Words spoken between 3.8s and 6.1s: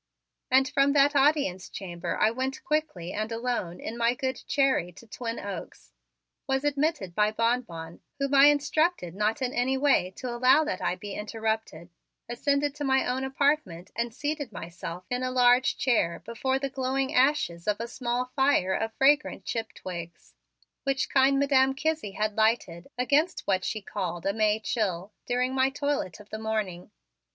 my good Cherry to Twin Oaks,